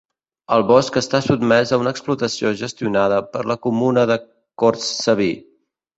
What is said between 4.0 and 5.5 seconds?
de Cortsaví.